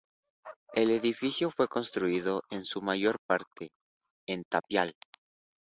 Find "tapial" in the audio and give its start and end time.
4.51-4.95